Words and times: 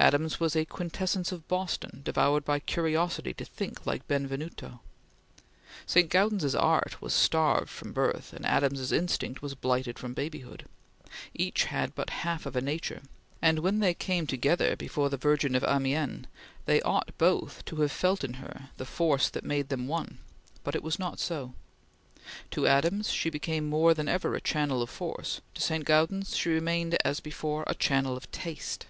Adams 0.00 0.40
was 0.40 0.56
a 0.56 0.64
quintessence 0.64 1.30
of 1.30 1.46
Boston, 1.46 2.00
devoured 2.02 2.44
by 2.44 2.58
curiosity 2.58 3.32
to 3.32 3.44
think 3.44 3.86
like 3.86 4.04
Benvenuto. 4.08 4.80
St. 5.86 6.08
Gaudens's 6.10 6.56
art 6.56 7.00
was 7.00 7.14
starved 7.14 7.70
from 7.70 7.92
birth, 7.92 8.32
and 8.32 8.44
Adams's 8.44 8.90
instinct 8.90 9.42
was 9.42 9.54
blighted 9.54 10.00
from 10.00 10.12
babyhood. 10.12 10.66
Each 11.34 11.66
had 11.66 11.94
but 11.94 12.10
half 12.26 12.46
of 12.46 12.56
a 12.56 12.60
nature, 12.60 13.02
and 13.40 13.60
when 13.60 13.78
they 13.78 13.94
came 13.94 14.26
together 14.26 14.74
before 14.74 15.08
the 15.08 15.16
Virgin 15.16 15.54
of 15.54 15.62
Amiens 15.62 16.26
they 16.66 16.82
ought 16.82 17.16
both 17.16 17.64
to 17.66 17.76
have 17.76 17.92
felt 17.92 18.24
in 18.24 18.34
her 18.34 18.70
the 18.78 18.84
force 18.84 19.28
that 19.30 19.44
made 19.44 19.68
them 19.68 19.86
one; 19.86 20.18
but 20.64 20.74
it 20.74 20.82
was 20.82 20.98
not 20.98 21.20
so. 21.20 21.54
To 22.50 22.66
Adams 22.66 23.10
she 23.12 23.30
became 23.30 23.68
more 23.68 23.94
than 23.94 24.08
ever 24.08 24.34
a 24.34 24.40
channel 24.40 24.82
of 24.82 24.90
force; 24.90 25.40
to 25.54 25.60
St. 25.62 25.84
Gaudens 25.84 26.36
she 26.36 26.48
remained 26.50 26.98
as 27.04 27.20
before 27.20 27.62
a 27.68 27.76
channel 27.76 28.16
of 28.16 28.28
taste. 28.32 28.86